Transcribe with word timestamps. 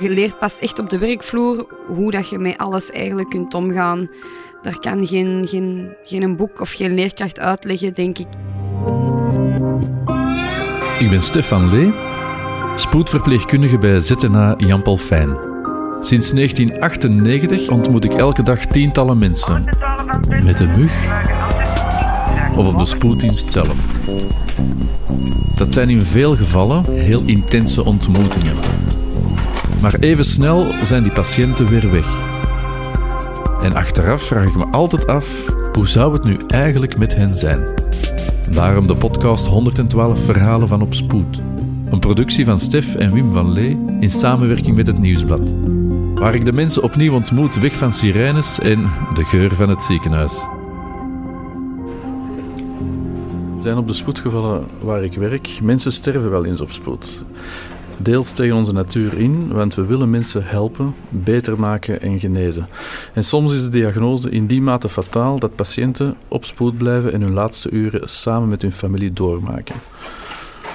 Je 0.00 0.10
leert 0.10 0.38
pas 0.38 0.58
echt 0.58 0.78
op 0.78 0.90
de 0.90 0.98
werkvloer 0.98 1.66
hoe 1.86 2.10
dat 2.10 2.28
je 2.28 2.38
met 2.38 2.58
alles 2.58 2.90
eigenlijk 2.90 3.30
kunt 3.30 3.54
omgaan. 3.54 4.08
Daar 4.62 4.78
kan 4.78 5.06
geen, 5.06 5.46
geen, 5.48 5.94
geen 6.04 6.36
boek 6.36 6.60
of 6.60 6.70
geen 6.72 6.94
leerkracht 6.94 7.38
uitleggen, 7.38 7.94
denk 7.94 8.18
ik. 8.18 8.26
Ik 10.98 11.10
ben 11.10 11.20
Stefan 11.20 11.70
Lee, 11.70 11.92
spoedverpleegkundige 12.76 13.78
bij 13.78 14.00
ZNA 14.00 14.54
Jan 14.56 14.82
Paul 14.82 14.96
Fijn. 14.96 15.36
Sinds 16.00 16.30
1998 16.30 17.70
ontmoet 17.70 18.04
ik 18.04 18.14
elke 18.14 18.42
dag 18.42 18.66
tientallen 18.66 19.18
mensen. 19.18 19.64
Met 20.42 20.60
een 20.60 20.78
mug 20.78 20.92
of 22.56 22.72
op 22.72 22.78
de 22.78 22.86
spoeddienst 22.86 23.50
zelf. 23.50 23.74
Dat 25.56 25.72
zijn 25.72 25.90
in 25.90 26.02
veel 26.02 26.36
gevallen 26.36 26.84
heel 26.92 27.22
intense 27.26 27.84
ontmoetingen. 27.84 28.56
Maar 29.80 29.94
even 30.00 30.24
snel 30.24 30.66
zijn 30.82 31.02
die 31.02 31.12
patiënten 31.12 31.66
weer 31.66 31.90
weg. 31.90 32.06
En 33.62 33.74
achteraf 33.74 34.22
vraag 34.22 34.46
ik 34.46 34.56
me 34.56 34.66
altijd 34.66 35.06
af, 35.06 35.44
hoe 35.72 35.88
zou 35.88 36.12
het 36.12 36.24
nu 36.24 36.36
eigenlijk 36.48 36.98
met 36.98 37.14
hen 37.14 37.34
zijn? 37.34 37.64
Daarom 38.50 38.86
de 38.86 38.96
podcast 38.96 39.46
112 39.46 40.24
Verhalen 40.24 40.68
van 40.68 40.82
op 40.82 40.94
Spoed. 40.94 41.40
Een 41.90 42.00
productie 42.00 42.44
van 42.44 42.58
Stef 42.58 42.94
en 42.94 43.12
Wim 43.12 43.32
van 43.32 43.52
Lee 43.52 43.78
in 44.00 44.10
samenwerking 44.10 44.76
met 44.76 44.86
het 44.86 44.98
Nieuwsblad. 44.98 45.54
Waar 46.14 46.34
ik 46.34 46.44
de 46.44 46.52
mensen 46.52 46.82
opnieuw 46.82 47.14
ontmoet 47.14 47.60
weg 47.60 47.72
van 47.76 47.92
sirenes 47.92 48.58
en 48.58 48.82
de 49.14 49.24
geur 49.24 49.54
van 49.54 49.68
het 49.68 49.82
ziekenhuis. 49.82 50.32
We 53.56 53.62
zijn 53.62 53.76
op 53.76 53.88
de 53.88 53.94
spoedgevallen 53.94 54.66
waar 54.80 55.04
ik 55.04 55.14
werk. 55.14 55.58
Mensen 55.62 55.92
sterven 55.92 56.30
wel 56.30 56.44
eens 56.44 56.60
op 56.60 56.70
spoed. 56.70 57.24
Deels 58.02 58.32
tegen 58.32 58.56
onze 58.56 58.72
natuur 58.72 59.18
in, 59.18 59.52
want 59.52 59.74
we 59.74 59.86
willen 59.86 60.10
mensen 60.10 60.44
helpen, 60.44 60.94
beter 61.08 61.60
maken 61.60 62.00
en 62.00 62.18
genezen. 62.18 62.68
En 63.14 63.24
soms 63.24 63.54
is 63.54 63.62
de 63.62 63.68
diagnose 63.68 64.30
in 64.30 64.46
die 64.46 64.62
mate 64.62 64.88
fataal 64.88 65.38
dat 65.38 65.54
patiënten 65.54 66.16
op 66.28 66.44
spoed 66.44 66.78
blijven 66.78 67.12
en 67.12 67.20
hun 67.20 67.32
laatste 67.32 67.70
uren 67.70 68.08
samen 68.08 68.48
met 68.48 68.62
hun 68.62 68.72
familie 68.72 69.12
doormaken. 69.12 69.74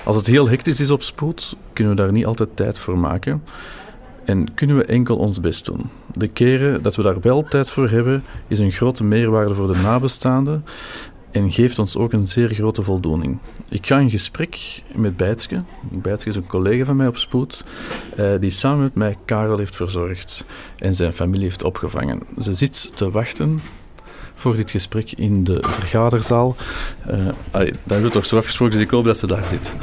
Als 0.03 0.16
het 0.16 0.27
heel 0.27 0.50
hectisch 0.50 0.80
is 0.80 0.91
op 0.91 1.03
spoed, 1.03 1.55
kunnen 1.73 1.95
we 1.95 2.02
daar 2.02 2.11
niet 2.11 2.25
altijd 2.25 2.50
tijd 2.55 2.80
voor 2.80 2.97
maken. 2.97 3.44
En 4.25 4.53
kunnen 4.53 4.78
we 4.78 4.85
enkel 4.85 5.17
ons 5.17 5.39
best 5.39 5.66
doen. 5.66 5.81
De 6.13 6.28
keren 6.28 6.81
dat 6.81 6.95
we 6.95 7.03
daar 7.03 7.22
wel 7.22 7.44
tijd 7.44 7.69
voor 7.69 7.89
hebben, 7.89 8.23
is 8.47 8.59
een 8.59 8.72
grote 8.72 9.03
meerwaarde 9.03 9.53
voor 9.53 9.73
de 9.73 9.80
nabestaanden 9.81 10.63
en 11.36 11.52
geeft 11.52 11.80
ons 11.80 11.97
ook 11.97 12.14
een 12.14 12.28
zeer 12.28 12.50
grote 12.50 12.83
voldoening. 12.83 13.38
Ik 13.69 13.88
ga 13.88 14.00
in 14.00 14.09
gesprek 14.09 14.81
met 14.94 15.17
Bijtske. 15.17 15.58
Bijtske 15.91 16.30
is 16.30 16.36
een 16.36 16.47
collega 16.47 16.86
van 16.86 16.95
mij 16.95 17.08
op 17.08 17.17
spoed, 17.17 17.64
eh, 18.16 18.33
die 18.39 18.50
samen 18.50 18.83
met 18.83 18.95
mij 18.95 19.17
Karel 19.25 19.58
heeft 19.58 19.75
verzorgd 19.75 20.45
en 20.78 20.94
zijn 20.94 21.13
familie 21.13 21.44
heeft 21.44 21.63
opgevangen. 21.63 22.22
Ze 22.39 22.53
zit 22.53 22.95
te 22.95 23.11
wachten 23.11 23.61
voor 24.36 24.56
dit 24.56 24.72
gesprek 24.72 25.11
in 25.11 25.44
de 25.44 25.58
vergaderzaal. 25.61 26.56
Uh, 27.08 27.25
dat 27.52 27.66
hebben 27.86 28.02
we 28.02 28.09
toch 28.09 28.25
zo 28.25 28.38
afgesproken, 28.38 28.75
dus 28.75 28.83
ik 28.83 28.91
hoop 28.91 29.06
dat 29.06 29.17
ze 29.17 29.28
daar 29.28 29.47
zit. 29.47 29.75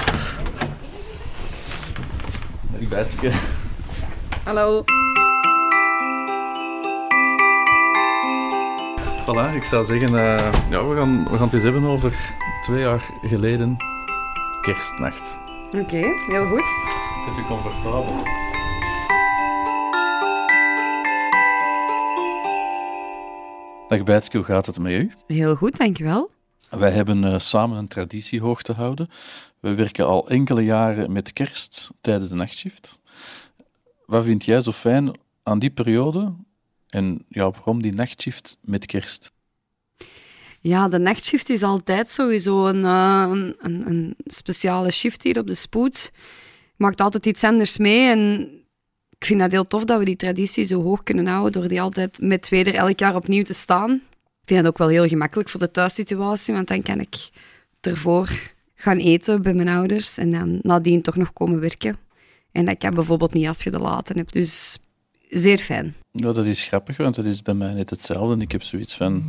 Dag 2.78 2.88
Bijtske. 2.88 3.30
Hallo. 4.44 4.84
Voilà, 9.32 9.54
ik 9.54 9.64
zou 9.64 9.84
zeggen, 9.84 10.08
uh, 10.08 10.52
ja, 10.70 10.86
we, 10.86 10.96
gaan, 10.96 11.24
we 11.24 11.30
gaan 11.30 11.44
het 11.44 11.52
eens 11.52 11.62
hebben 11.62 11.84
over 11.84 12.34
twee 12.62 12.80
jaar 12.80 13.10
geleden 13.22 13.76
kerstnacht. 14.60 15.36
Oké, 15.80 15.96
heel 16.26 16.46
goed. 16.46 16.64
Zit 17.26 17.44
u 17.44 17.46
comfortabel? 17.46 18.22
Dag 23.88 24.02
Bijtske, 24.02 24.36
hoe 24.36 24.46
gaat 24.46 24.66
het 24.66 24.78
met 24.78 24.92
u? 24.92 25.12
Heel 25.26 25.54
goed, 25.54 25.76
dankjewel. 25.76 26.30
Wij 26.70 26.90
hebben 26.90 27.22
uh, 27.22 27.38
samen 27.38 27.78
een 27.78 27.88
traditie 27.88 28.40
hoog 28.40 28.62
te 28.62 28.72
houden. 28.72 29.08
We 29.60 29.74
werken 29.74 30.06
al 30.06 30.28
enkele 30.28 30.64
jaren 30.64 31.12
met 31.12 31.32
kerst 31.32 31.90
tijdens 32.00 32.28
de 32.28 32.34
nachtshift. 32.34 33.00
Wat 34.06 34.24
vind 34.24 34.44
jij 34.44 34.60
zo 34.60 34.72
fijn 34.72 35.10
aan 35.42 35.58
die 35.58 35.70
periode 35.70 36.32
en 36.92 37.24
ja, 37.28 37.50
waarom 37.50 37.82
die 37.82 37.92
nachtshift 37.92 38.58
met 38.60 38.86
kerst? 38.86 39.32
Ja, 40.60 40.88
de 40.88 40.98
nachtshift 40.98 41.50
is 41.50 41.62
altijd 41.62 42.10
sowieso 42.10 42.66
een, 42.66 42.80
uh, 42.84 43.44
een, 43.58 43.86
een, 43.86 44.14
speciale 44.24 44.90
shift 44.90 45.22
hier 45.22 45.38
op 45.38 45.46
de 45.46 45.54
spoed. 45.54 46.12
Maakt 46.76 47.00
altijd 47.00 47.26
iets 47.26 47.44
anders 47.44 47.78
mee 47.78 48.10
en 48.10 48.50
ik 49.18 49.24
vind 49.24 49.40
dat 49.40 49.50
heel 49.50 49.66
tof 49.66 49.84
dat 49.84 49.98
we 49.98 50.04
die 50.04 50.16
traditie 50.16 50.64
zo 50.64 50.82
hoog 50.82 51.02
kunnen 51.02 51.26
houden 51.26 51.52
door 51.52 51.68
die 51.68 51.80
altijd 51.80 52.20
met 52.20 52.42
twee 52.42 52.64
er 52.64 52.74
elk 52.74 52.98
jaar 52.98 53.14
opnieuw 53.14 53.42
te 53.42 53.54
staan. 53.54 53.90
Ik 54.40 54.48
vind 54.48 54.62
dat 54.62 54.68
ook 54.68 54.78
wel 54.78 54.88
heel 54.88 55.08
gemakkelijk 55.08 55.48
voor 55.48 55.60
de 55.60 55.70
thuissituatie, 55.70 56.54
want 56.54 56.68
dan 56.68 56.82
kan 56.82 57.00
ik 57.00 57.30
ervoor 57.80 58.28
gaan 58.74 58.98
eten 58.98 59.42
bij 59.42 59.54
mijn 59.54 59.68
ouders 59.68 60.18
en 60.18 60.30
dan 60.30 60.58
nadien 60.62 61.02
toch 61.02 61.16
nog 61.16 61.32
komen 61.32 61.60
werken. 61.60 61.96
En 62.52 62.64
dat 62.64 62.78
kan 62.78 62.94
bijvoorbeeld 62.94 63.32
niet 63.32 63.46
als 63.46 63.62
je 63.62 63.70
de 63.70 63.78
laten 63.78 64.16
hebt. 64.16 64.32
Dus 64.32 64.78
zeer 65.28 65.58
fijn. 65.58 65.94
Ja, 66.14 66.32
dat 66.32 66.46
is 66.46 66.64
grappig, 66.64 66.96
want 66.96 67.16
het 67.16 67.26
is 67.26 67.42
bij 67.42 67.54
mij 67.54 67.72
net 67.72 67.90
hetzelfde. 67.90 68.42
Ik 68.42 68.52
heb 68.52 68.62
zoiets 68.62 68.94
van, 68.94 69.24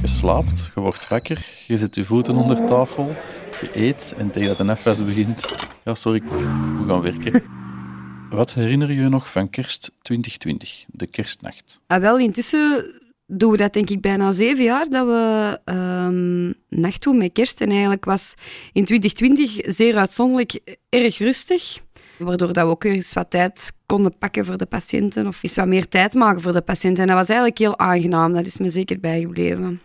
je 0.00 0.06
slaapt, 0.06 0.70
je 0.74 0.80
wordt 0.80 1.08
wakker, 1.08 1.46
je 1.66 1.76
zet 1.76 1.94
je 1.94 2.04
voeten 2.04 2.34
onder 2.34 2.64
tafel, 2.64 3.14
je 3.60 3.70
eet 3.72 4.14
en 4.16 4.30
tegen 4.30 4.48
dat 4.48 4.56
de 4.56 4.72
afwas 4.72 5.04
begint, 5.04 5.54
ja 5.84 5.94
sorry, 5.94 6.22
we 6.22 6.84
gaan 6.86 7.00
werken. 7.00 7.42
Wat 8.30 8.54
herinner 8.54 8.92
je 8.92 9.02
je 9.02 9.08
nog 9.08 9.30
van 9.30 9.50
kerst 9.50 9.92
2020, 10.02 10.84
de 10.86 11.06
kerstnacht? 11.06 11.80
Ah, 11.86 12.00
wel, 12.00 12.18
intussen 12.18 12.94
doen 13.26 13.50
we 13.50 13.56
dat 13.56 13.72
denk 13.72 13.90
ik 13.90 14.00
bijna 14.00 14.32
zeven 14.32 14.64
jaar, 14.64 14.88
dat 14.88 15.06
we 15.06 15.60
um, 15.64 16.54
nacht 16.68 17.02
doen 17.02 17.16
met 17.16 17.32
kerst. 17.32 17.60
En 17.60 17.68
eigenlijk 17.68 18.04
was 18.04 18.34
in 18.72 18.84
2020 18.84 19.74
zeer 19.74 19.96
uitzonderlijk 19.96 20.78
erg 20.88 21.18
rustig. 21.18 21.84
Waardoor 22.18 22.52
dat 22.52 22.64
we 22.64 22.70
ook 22.70 22.84
eens 22.84 23.12
wat 23.12 23.30
tijd 23.30 23.72
konden 23.86 24.18
pakken 24.18 24.44
voor 24.44 24.56
de 24.56 24.66
patiënten 24.66 25.26
of 25.26 25.42
eens 25.42 25.56
wat 25.56 25.66
meer 25.66 25.88
tijd 25.88 26.14
maken 26.14 26.40
voor 26.40 26.52
de 26.52 26.60
patiënten. 26.60 27.02
En 27.02 27.08
dat 27.08 27.16
was 27.16 27.28
eigenlijk 27.28 27.58
heel 27.58 27.78
aangenaam, 27.78 28.32
dat 28.32 28.46
is 28.46 28.58
me 28.58 28.68
zeker 28.68 29.00
bijgebleven. 29.00 29.80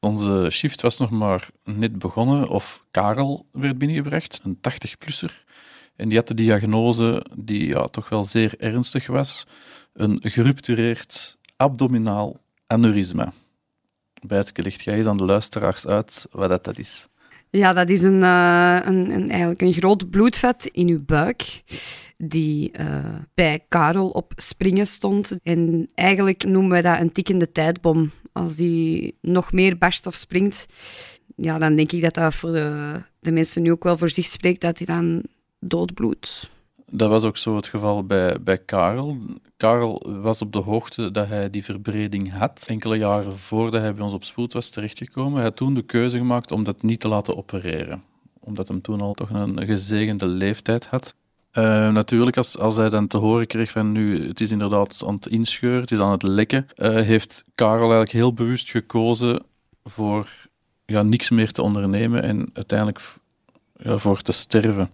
Onze 0.00 0.48
shift 0.50 0.80
was 0.80 0.98
nog 0.98 1.10
maar 1.10 1.48
net 1.64 1.98
begonnen, 1.98 2.48
of 2.48 2.84
Karel 2.90 3.46
werd 3.52 3.78
binnengebracht, 3.78 4.40
een 4.44 4.56
80-plusser. 4.56 5.44
En 5.96 6.08
die 6.08 6.18
had 6.18 6.28
de 6.28 6.34
diagnose 6.34 7.24
die 7.36 7.66
ja, 7.66 7.84
toch 7.84 8.08
wel 8.08 8.24
zeer 8.24 8.54
ernstig 8.58 9.06
was. 9.06 9.46
Een 9.92 10.18
geruptureerd 10.22 11.36
abdominaal 11.56 12.40
aneurysma. 12.66 13.32
Bijtske, 14.26 14.62
ligt 14.62 14.84
jij 14.84 14.96
eens 14.96 15.06
aan 15.06 15.16
de 15.16 15.24
luisteraars 15.24 15.86
uit 15.86 16.26
wat 16.30 16.48
dat, 16.48 16.64
dat 16.64 16.78
is? 16.78 17.07
Ja, 17.50 17.72
dat 17.72 17.88
is 17.88 18.02
een, 18.02 18.22
uh, 18.22 18.78
een, 18.84 19.10
een, 19.10 19.28
eigenlijk 19.28 19.60
een 19.60 19.72
groot 19.72 20.10
bloedvet 20.10 20.66
in 20.72 20.88
uw 20.88 21.04
buik 21.04 21.62
die 22.16 22.72
uh, 22.80 23.14
bij 23.34 23.64
Karel 23.68 24.08
op 24.08 24.32
springen 24.36 24.86
stond. 24.86 25.38
En 25.42 25.88
eigenlijk 25.94 26.44
noemen 26.44 26.76
we 26.76 26.82
dat 26.82 27.00
een 27.00 27.12
tikkende 27.12 27.52
tijdbom. 27.52 28.10
Als 28.32 28.56
die 28.56 29.18
nog 29.20 29.52
meer 29.52 29.78
barst 29.78 30.06
of 30.06 30.14
springt, 30.14 30.66
ja, 31.36 31.58
dan 31.58 31.74
denk 31.74 31.92
ik 31.92 32.02
dat 32.02 32.14
dat 32.14 32.34
voor 32.34 32.52
de, 32.52 32.94
de 33.20 33.32
mensen 33.32 33.62
nu 33.62 33.70
ook 33.70 33.84
wel 33.84 33.98
voor 33.98 34.10
zich 34.10 34.26
spreekt, 34.26 34.60
dat 34.60 34.78
hij 34.78 34.86
dan 34.86 35.22
doodbloedt. 35.60 36.50
Dat 36.90 37.08
was 37.08 37.24
ook 37.24 37.36
zo 37.36 37.56
het 37.56 37.66
geval 37.66 38.04
bij, 38.04 38.36
bij 38.40 38.58
Karel. 38.58 39.16
Karel 39.56 40.20
was 40.22 40.42
op 40.42 40.52
de 40.52 40.58
hoogte 40.58 41.10
dat 41.10 41.28
hij 41.28 41.50
die 41.50 41.64
verbreding 41.64 42.32
had. 42.32 42.64
Enkele 42.66 42.96
jaren 42.96 43.38
voordat 43.38 43.80
hij 43.80 43.94
bij 43.94 44.04
ons 44.04 44.12
op 44.12 44.24
spoed 44.24 44.52
was 44.52 44.68
terechtgekomen. 44.68 45.34
Hij 45.34 45.42
had 45.42 45.56
toen 45.56 45.74
de 45.74 45.82
keuze 45.82 46.18
gemaakt 46.18 46.52
om 46.52 46.64
dat 46.64 46.82
niet 46.82 47.00
te 47.00 47.08
laten 47.08 47.36
opereren. 47.36 48.02
Omdat 48.40 48.68
hij 48.68 48.78
toen 48.80 49.00
al 49.00 49.14
toch 49.14 49.30
een 49.30 49.66
gezegende 49.66 50.26
leeftijd 50.26 50.86
had. 50.86 51.14
Uh, 51.52 51.88
natuurlijk, 51.88 52.36
als, 52.36 52.58
als 52.58 52.76
hij 52.76 52.88
dan 52.88 53.06
te 53.06 53.16
horen 53.16 53.46
kreeg 53.46 53.70
van 53.70 53.92
nu, 53.92 54.28
het 54.28 54.40
is 54.40 54.50
inderdaad 54.50 55.02
aan 55.06 55.14
het 55.14 55.26
inscheuren, 55.26 55.80
het 55.80 55.90
is 55.90 55.98
aan 55.98 56.10
het 56.10 56.22
lekken, 56.22 56.66
uh, 56.76 56.94
heeft 56.94 57.44
Karel 57.54 57.78
eigenlijk 57.78 58.12
heel 58.12 58.32
bewust 58.32 58.70
gekozen 58.70 59.42
voor 59.84 60.30
ja, 60.86 61.02
niks 61.02 61.30
meer 61.30 61.52
te 61.52 61.62
ondernemen 61.62 62.22
en 62.22 62.50
uiteindelijk 62.52 63.00
ja, 63.76 63.98
voor 63.98 64.20
te 64.20 64.32
sterven. 64.32 64.90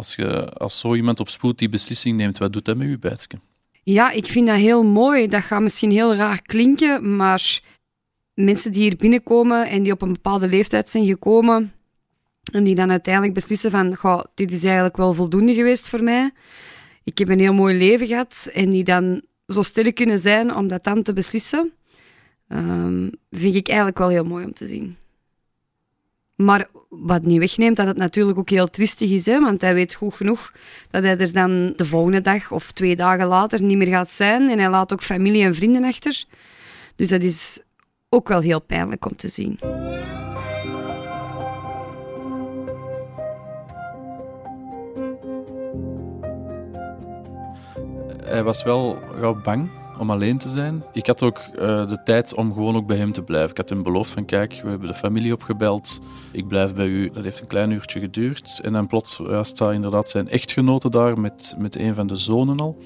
Als, 0.00 0.14
je, 0.14 0.52
als 0.52 0.78
zo 0.78 0.94
iemand 0.94 1.20
op 1.20 1.28
spoed 1.28 1.58
die 1.58 1.68
beslissing 1.68 2.16
neemt, 2.16 2.38
wat 2.38 2.52
doet 2.52 2.64
dat 2.64 2.76
met 2.76 2.88
je 2.88 2.98
bijtje? 2.98 3.38
Ja, 3.82 4.10
ik 4.10 4.26
vind 4.26 4.46
dat 4.46 4.56
heel 4.56 4.82
mooi. 4.82 5.28
Dat 5.28 5.42
gaat 5.42 5.62
misschien 5.62 5.90
heel 5.90 6.14
raar 6.14 6.42
klinken, 6.42 7.16
maar 7.16 7.60
mensen 8.34 8.72
die 8.72 8.82
hier 8.82 8.96
binnenkomen 8.96 9.68
en 9.68 9.82
die 9.82 9.92
op 9.92 10.02
een 10.02 10.12
bepaalde 10.12 10.48
leeftijd 10.48 10.90
zijn 10.90 11.06
gekomen 11.06 11.72
en 12.52 12.64
die 12.64 12.74
dan 12.74 12.90
uiteindelijk 12.90 13.34
beslissen 13.34 13.70
van, 13.70 13.96
goh, 13.96 14.20
dit 14.34 14.52
is 14.52 14.64
eigenlijk 14.64 14.96
wel 14.96 15.14
voldoende 15.14 15.54
geweest 15.54 15.88
voor 15.88 16.02
mij. 16.02 16.30
Ik 17.04 17.18
heb 17.18 17.28
een 17.28 17.40
heel 17.40 17.54
mooi 17.54 17.78
leven 17.78 18.06
gehad 18.06 18.50
en 18.52 18.70
die 18.70 18.84
dan 18.84 19.22
zo 19.46 19.62
sterk 19.62 19.94
kunnen 19.94 20.18
zijn 20.18 20.54
om 20.54 20.68
dat 20.68 20.84
dan 20.84 21.02
te 21.02 21.12
beslissen, 21.12 21.72
um, 22.48 23.10
vind 23.30 23.54
ik 23.54 23.68
eigenlijk 23.68 23.98
wel 23.98 24.08
heel 24.08 24.24
mooi 24.24 24.44
om 24.44 24.52
te 24.52 24.66
zien. 24.66 24.96
Maar 26.40 26.66
wat 26.88 27.22
niet 27.22 27.38
wegneemt 27.38 27.76
dat 27.76 27.86
het 27.86 27.96
natuurlijk 27.96 28.38
ook 28.38 28.50
heel 28.50 28.70
triestig 28.70 29.10
is, 29.10 29.26
hè, 29.26 29.40
want 29.40 29.60
hij 29.60 29.74
weet 29.74 29.94
goed 29.94 30.14
genoeg 30.14 30.52
dat 30.90 31.02
hij 31.02 31.18
er 31.18 31.32
dan 31.32 31.72
de 31.76 31.86
volgende 31.86 32.20
dag 32.20 32.50
of 32.52 32.72
twee 32.72 32.96
dagen 32.96 33.26
later 33.26 33.62
niet 33.62 33.76
meer 33.76 33.86
gaat 33.86 34.10
zijn. 34.10 34.50
En 34.50 34.58
hij 34.58 34.70
laat 34.70 34.92
ook 34.92 35.02
familie 35.02 35.44
en 35.44 35.54
vrienden 35.54 35.84
achter. 35.84 36.24
Dus 36.96 37.08
dat 37.08 37.22
is 37.22 37.60
ook 38.08 38.28
wel 38.28 38.40
heel 38.40 38.60
pijnlijk 38.60 39.04
om 39.06 39.16
te 39.16 39.28
zien. 39.28 39.58
Hij 48.24 48.42
was 48.42 48.62
wel 48.62 48.98
gauw 49.18 49.40
bang 49.42 49.79
om 50.00 50.10
alleen 50.10 50.38
te 50.38 50.48
zijn. 50.48 50.84
Ik 50.92 51.06
had 51.06 51.22
ook 51.22 51.38
uh, 51.38 51.88
de 51.88 52.02
tijd 52.04 52.34
om 52.34 52.52
gewoon 52.52 52.76
ook 52.76 52.86
bij 52.86 52.96
hem 52.96 53.12
te 53.12 53.22
blijven. 53.22 53.50
Ik 53.50 53.56
had 53.56 53.68
hem 53.68 53.82
beloofd 53.82 54.10
van 54.10 54.24
kijk, 54.24 54.60
we 54.62 54.68
hebben 54.68 54.88
de 54.88 54.94
familie 54.94 55.32
opgebeld. 55.32 56.00
Ik 56.32 56.48
blijf 56.48 56.74
bij 56.74 56.86
u. 56.86 57.10
Dat 57.10 57.24
heeft 57.24 57.40
een 57.40 57.46
klein 57.46 57.70
uurtje 57.70 58.00
geduurd. 58.00 58.60
En 58.62 58.72
dan 58.72 58.86
plots 58.86 59.20
staat 59.42 59.72
inderdaad 59.72 60.10
zijn 60.10 60.28
echtgenote 60.28 60.90
daar 60.90 61.20
met, 61.20 61.54
met 61.58 61.76
een 61.76 61.94
van 61.94 62.06
de 62.06 62.16
zonen 62.16 62.56
al. 62.58 62.78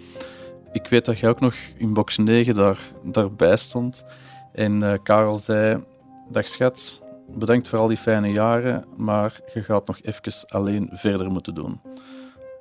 Ik 0.73 0.87
weet 0.87 1.05
dat 1.05 1.19
jij 1.19 1.31
ook 1.31 1.41
nog 1.41 1.55
in 1.77 1.93
box 1.93 2.17
9 2.17 2.55
daar, 2.55 2.79
daarbij 3.03 3.57
stond. 3.57 4.05
En 4.53 4.81
uh, 4.81 4.93
Karel 5.03 5.39
zei, 5.39 5.85
dag 6.29 6.49
schat, 6.49 7.01
bedankt 7.29 7.69
voor 7.69 7.79
al 7.79 7.87
die 7.87 7.97
fijne 7.97 8.29
jaren, 8.29 8.85
maar 8.97 9.41
je 9.55 9.63
gaat 9.63 9.87
nog 9.87 9.99
even 10.03 10.49
alleen 10.49 10.89
verder 10.93 11.31
moeten 11.31 11.55
doen. 11.55 11.81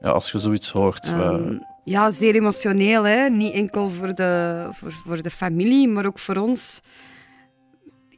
Ja, 0.02 0.10
als 0.10 0.32
je 0.32 0.40
zoiets 0.40 0.72
hoort... 0.72 1.12
Um, 1.12 1.72
ja, 1.84 2.12
zeer 2.12 2.36
emotioneel. 2.36 3.04
Hè? 3.04 3.30
Niet 3.30 3.54
enkel 3.54 3.90
voor 3.90 4.16
de, 4.16 4.68
voor, 4.72 4.92
voor 4.92 5.22
de 5.22 5.30
familie, 5.30 5.88
maar 5.88 6.06
ook 6.06 6.20
voor 6.20 6.36
ons. 6.36 6.82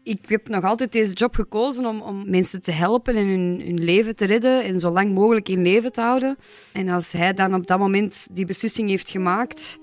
Ik 0.03 0.19
heb 0.27 0.47
nog 0.47 0.63
altijd 0.63 0.91
deze 0.91 1.13
job 1.13 1.35
gekozen 1.35 1.85
om, 1.85 2.01
om 2.01 2.29
mensen 2.29 2.61
te 2.61 2.71
helpen 2.71 3.15
en 3.15 3.27
hun, 3.27 3.61
hun 3.65 3.83
leven 3.83 4.15
te 4.15 4.25
redden 4.25 4.63
en 4.63 4.79
zo 4.79 4.91
lang 4.91 5.13
mogelijk 5.13 5.49
in 5.49 5.61
leven 5.61 5.91
te 5.91 6.01
houden. 6.01 6.37
En 6.71 6.89
als 6.89 7.11
hij 7.11 7.33
dan 7.33 7.53
op 7.53 7.67
dat 7.67 7.79
moment 7.79 8.27
die 8.31 8.45
beslissing 8.45 8.89
heeft 8.89 9.09
gemaakt, 9.09 9.79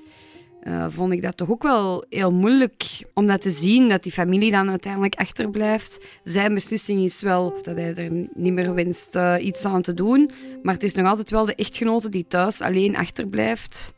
uh, 0.68 0.86
vond 0.88 1.12
ik 1.12 1.22
dat 1.22 1.36
toch 1.36 1.50
ook 1.50 1.62
wel 1.62 2.04
heel 2.08 2.32
moeilijk 2.32 2.84
om 3.14 3.26
dat 3.26 3.40
te 3.40 3.50
zien, 3.50 3.88
dat 3.88 4.02
die 4.02 4.12
familie 4.12 4.50
dan 4.50 4.70
uiteindelijk 4.70 5.14
achterblijft. 5.14 5.98
Zijn 6.24 6.54
beslissing 6.54 7.04
is 7.04 7.20
wel 7.20 7.50
dat 7.62 7.76
hij 7.76 7.94
er 7.94 8.28
niet 8.34 8.52
meer 8.52 8.74
wenst 8.74 9.16
uh, 9.16 9.34
iets 9.40 9.64
aan 9.64 9.82
te 9.82 9.94
doen, 9.94 10.30
maar 10.62 10.74
het 10.74 10.82
is 10.82 10.94
nog 10.94 11.06
altijd 11.06 11.30
wel 11.30 11.44
de 11.44 11.54
echtgenote 11.54 12.08
die 12.08 12.26
thuis 12.28 12.60
alleen 12.60 12.96
achterblijft. 12.96 13.94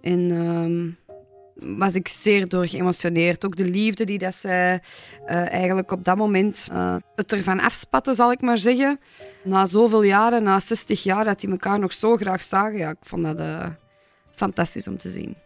En 0.00 0.18
uh, 0.18 1.76
was 1.78 1.94
ik 1.94 2.08
zeer 2.08 2.48
door 2.48 2.66
geëmotioneerd. 2.66 3.44
Ook 3.44 3.56
de 3.56 3.68
liefde 3.68 4.04
die 4.04 4.18
dat 4.18 4.34
zij 4.34 4.82
uh, 5.26 5.52
eigenlijk 5.52 5.90
op 5.90 6.04
dat 6.04 6.16
moment 6.16 6.68
het 7.14 7.32
ervan 7.32 7.60
afspatten, 7.60 8.14
zal 8.14 8.32
ik 8.32 8.40
maar 8.40 8.58
zeggen. 8.58 9.00
Na 9.44 9.66
zoveel 9.66 10.02
jaren, 10.02 10.42
na 10.42 10.60
60 10.60 11.02
jaar, 11.02 11.24
dat 11.24 11.40
die 11.40 11.50
elkaar 11.50 11.78
nog 11.78 11.92
zo 11.92 12.16
graag 12.16 12.42
zagen. 12.42 12.78
Ja, 12.78 12.90
ik 12.90 12.96
vond 13.00 13.22
dat 13.22 13.38
fantastisch 14.34 14.88
om 14.88 14.98
te 14.98 15.08
zien. 15.08 15.36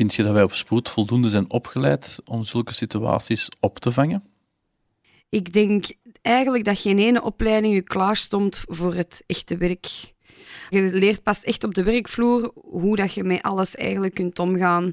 Vind 0.00 0.14
je 0.14 0.22
dat 0.22 0.32
wij 0.32 0.42
op 0.42 0.52
spoed 0.52 0.88
voldoende 0.88 1.28
zijn 1.28 1.50
opgeleid 1.50 2.18
om 2.24 2.44
zulke 2.44 2.74
situaties 2.74 3.48
op 3.58 3.78
te 3.78 3.92
vangen? 3.92 4.24
Ik 5.28 5.52
denk 5.52 5.84
eigenlijk 6.22 6.64
dat 6.64 6.78
geen 6.78 6.98
ene 6.98 7.22
opleiding 7.22 7.74
je 7.74 7.82
klaarstond 7.82 8.64
voor 8.68 8.94
het 8.94 9.22
echte 9.26 9.56
werk. 9.56 9.86
Je 10.70 10.80
leert 10.92 11.22
pas 11.22 11.44
echt 11.44 11.64
op 11.64 11.74
de 11.74 11.82
werkvloer 11.82 12.52
hoe 12.54 12.96
dat 12.96 13.14
je 13.14 13.24
met 13.24 13.42
alles 13.42 13.76
eigenlijk 13.76 14.14
kunt 14.14 14.38
omgaan. 14.38 14.92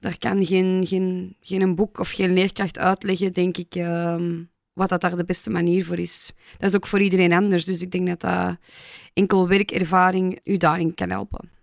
Daar 0.00 0.18
kan 0.18 0.46
geen, 0.46 0.86
geen, 0.86 1.36
geen 1.40 1.74
boek 1.74 1.98
of 1.98 2.10
geen 2.10 2.32
leerkracht 2.32 2.78
uitleggen, 2.78 3.32
denk 3.32 3.56
ik, 3.56 3.74
ehm, 3.74 4.42
wat 4.72 4.88
dat 4.88 5.00
daar 5.00 5.16
de 5.16 5.24
beste 5.24 5.50
manier 5.50 5.84
voor 5.84 5.98
is. 5.98 6.32
Dat 6.58 6.68
is 6.68 6.76
ook 6.76 6.86
voor 6.86 7.00
iedereen 7.00 7.32
anders, 7.32 7.64
dus 7.64 7.82
ik 7.82 7.90
denk 7.90 8.06
dat 8.06 8.20
dat 8.20 8.56
enkel 9.12 9.48
werkervaring 9.48 10.40
u 10.44 10.56
daarin 10.56 10.94
kan 10.94 11.10
helpen. 11.10 11.53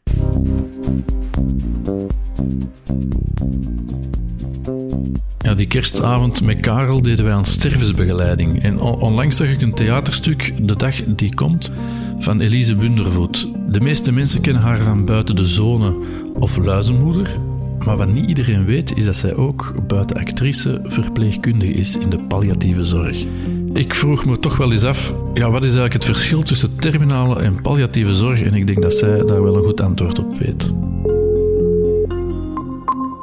Die 5.62 5.70
kerstavond 5.70 6.44
met 6.44 6.60
Karel 6.60 7.02
deden 7.02 7.26
wij 7.26 7.34
aan 7.34 7.46
stervensbegeleiding. 7.46 8.64
En 8.64 8.80
onlangs 8.80 9.38
zag 9.38 9.48
ik 9.48 9.62
een 9.62 9.74
theaterstuk, 9.74 10.54
De 10.62 10.76
Dag 10.76 10.96
Die 11.08 11.36
Komt, 11.36 11.72
van 12.20 12.40
Elise 12.40 12.76
Bundervoet. 12.76 13.48
De 13.68 13.82
meeste 13.82 14.12
mensen 14.12 14.42
kennen 14.42 14.62
haar 14.62 14.84
van 14.84 15.06
Buiten 15.06 15.36
de 15.36 15.48
Zone 15.48 15.96
of 16.34 16.58
Luizenmoeder. 16.58 17.38
Maar 17.86 17.98
wat 17.98 18.14
niet 18.14 18.26
iedereen 18.26 18.66
weet, 18.66 18.98
is 18.98 19.06
dat 19.06 19.16
zij 19.16 19.36
ook 19.36 19.74
buiten 19.88 20.18
actrice 20.18 20.82
verpleegkundige 20.84 21.74
is 21.74 21.98
in 21.98 22.10
de 22.10 22.20
palliatieve 22.20 22.86
zorg. 22.86 23.26
Ik 23.74 23.94
vroeg 23.94 24.26
me 24.26 24.40
toch 24.40 24.58
wel 24.58 24.72
eens 24.72 24.84
af, 24.84 25.14
ja, 25.34 25.52
wat 25.52 25.64
is 25.64 25.76
eigenlijk 25.76 25.94
het 25.94 26.06
verschil 26.06 26.42
tussen 26.44 26.76
terminale 26.76 27.42
en 27.42 27.62
palliatieve 27.62 28.14
zorg? 28.14 28.42
En 28.42 28.54
ik 28.54 28.68
denk 28.68 28.82
dat 28.82 28.94
zij 28.94 29.26
daar 29.26 29.44
wel 29.44 29.58
een 29.58 29.64
goed 29.64 29.82
antwoord 29.82 30.20
op 30.20 30.40
weet 30.40 30.72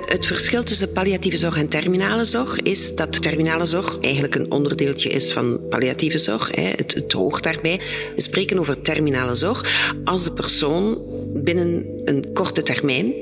het 0.09 0.27
verschil 0.27 0.63
tussen 0.63 0.93
palliatieve 0.93 1.37
zorg 1.37 1.57
en 1.57 1.69
terminale 1.69 2.25
zorg 2.25 2.61
is 2.61 2.95
dat 2.95 3.23
terminale 3.23 3.65
zorg 3.65 4.01
eigenlijk 4.01 4.35
een 4.35 4.51
onderdeeltje 4.51 5.09
is 5.09 5.33
van 5.33 5.61
palliatieve 5.69 6.19
zorg. 6.19 6.51
Het, 6.55 6.95
het 6.95 7.13
hoort 7.13 7.43
daarbij. 7.43 7.81
We 8.15 8.21
spreken 8.21 8.59
over 8.59 8.81
terminale 8.81 9.35
zorg 9.35 9.91
als 10.05 10.25
de 10.25 10.33
persoon 10.33 10.99
binnen 11.35 11.87
een 12.05 12.33
korte 12.33 12.63
termijn, 12.63 13.13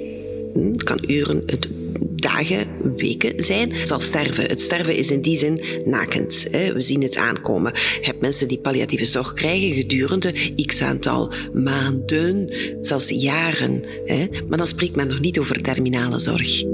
hm, 0.53 0.73
het 0.73 0.83
kan 0.83 0.99
uren, 1.07 1.45
dagen, 2.01 2.67
weken 2.97 3.43
zijn, 3.43 3.87
zal 3.87 4.01
sterven. 4.01 4.45
Het 4.45 4.61
sterven 4.61 4.97
is 4.97 5.11
in 5.11 5.21
die 5.21 5.37
zin 5.37 5.61
nakend. 5.85 6.47
We 6.51 6.81
zien 6.81 7.03
het 7.03 7.17
aankomen. 7.17 7.73
Je 7.75 8.07
hebt 8.07 8.21
mensen 8.21 8.49
die 8.49 8.59
palliatieve 8.59 9.05
zorg 9.05 9.35
krijgen 9.35 9.73
gedurende 9.73 10.35
x 10.67 10.83
aantal 10.83 11.33
maanden, 11.53 12.55
zelfs 12.81 13.09
jaren. 13.09 13.81
Maar 14.49 14.59
dan 14.59 14.67
spreekt 14.67 14.97
men 14.97 15.09
nog 15.09 15.21
niet 15.21 15.39
over 15.39 15.63
terminale 15.63 16.19
zorg. 16.19 16.65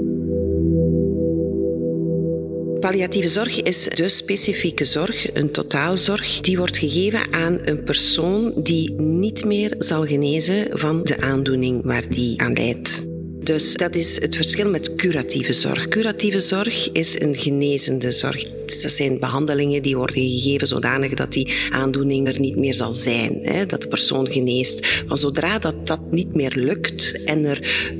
Palliatieve 2.83 3.27
zorg 3.27 3.61
is 3.61 3.83
de 3.83 4.09
specifieke 4.09 4.83
zorg, 4.83 5.33
een 5.33 5.51
totaalzorg, 5.51 6.39
die 6.39 6.57
wordt 6.57 6.77
gegeven 6.77 7.33
aan 7.33 7.59
een 7.65 7.83
persoon 7.83 8.53
die 8.57 8.91
niet 8.93 9.45
meer 9.45 9.75
zal 9.79 10.05
genezen 10.05 10.67
van 10.79 11.03
de 11.03 11.21
aandoening 11.21 11.83
waar 11.83 12.09
die 12.09 12.41
aan 12.41 12.53
leidt. 12.53 13.07
Dus 13.43 13.73
dat 13.73 13.95
is 13.95 14.21
het 14.21 14.35
verschil 14.35 14.69
met 14.69 14.95
curatieve 14.95 15.53
zorg. 15.53 15.87
Curatieve 15.87 16.39
zorg 16.39 16.91
is 16.91 17.19
een 17.19 17.35
genezende 17.35 18.11
zorg. 18.11 18.45
Dat 18.65 18.91
zijn 18.91 19.19
behandelingen 19.19 19.81
die 19.81 19.97
worden 19.97 20.15
gegeven 20.15 20.67
zodanig 20.67 21.13
dat 21.13 21.31
die 21.33 21.53
aandoening 21.69 22.27
er 22.27 22.39
niet 22.39 22.55
meer 22.55 22.73
zal 22.73 22.93
zijn. 22.93 23.39
Hè, 23.41 23.65
dat 23.65 23.81
de 23.81 23.87
persoon 23.87 24.31
geneest. 24.31 25.03
Maar 25.07 25.17
zodra 25.17 25.59
dat, 25.59 25.87
dat 25.87 26.11
niet 26.11 26.35
meer 26.35 26.53
lukt 26.55 27.23
en 27.25 27.45
er 27.45 27.93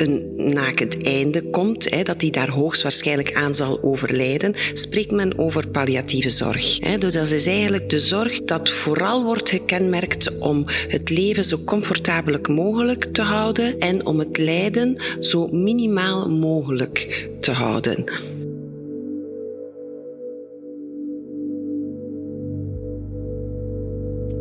een 0.00 0.32
nakend 0.36 1.02
einde 1.02 1.42
komt, 1.42 1.90
hè, 1.90 2.02
dat 2.02 2.20
hij 2.20 2.30
daar 2.30 2.50
hoogstwaarschijnlijk 2.50 3.34
aan 3.34 3.54
zal 3.54 3.82
overlijden, 3.82 4.54
spreekt 4.74 5.10
men 5.10 5.38
over 5.38 5.68
palliatieve 5.68 6.30
zorg. 6.30 6.80
Hè. 6.80 6.98
Dus 6.98 7.12
dat 7.12 7.30
is 7.30 7.46
eigenlijk 7.46 7.90
de 7.90 7.98
zorg 7.98 8.44
dat 8.44 8.70
vooral 8.70 9.24
wordt 9.24 9.50
gekenmerkt 9.50 10.38
om 10.38 10.64
het 10.66 11.10
leven 11.10 11.44
zo 11.44 11.58
comfortabel 11.64 12.38
mogelijk 12.48 13.04
te 13.04 13.22
houden 13.22 13.78
en 13.78 14.06
om 14.06 14.18
het 14.18 14.38
lijden 14.38 15.02
zo 15.20 15.46
minimaal 15.46 16.28
mogelijk 16.28 17.28
te 17.40 17.50
houden. 17.50 18.04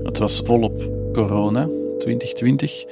Het 0.04 0.18
was 0.18 0.42
volop 0.46 0.90
corona, 1.14 1.70
2020. 1.98 2.86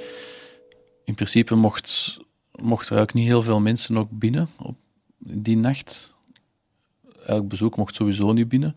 In 1.04 1.14
principe 1.16 1.56
mocht 1.56 2.18
mochten 2.62 2.96
er 2.96 3.02
ook 3.02 3.14
niet 3.14 3.28
heel 3.28 3.42
veel 3.42 3.60
mensen 3.60 3.98
ook 3.98 4.10
binnen 4.12 4.48
op 4.58 4.76
die 5.18 5.58
nacht. 5.58 6.14
Elk 7.26 7.48
bezoek 7.48 7.76
mocht 7.76 7.96
sowieso 7.96 8.34
niet 8.34 8.50
binnen. 8.50 8.76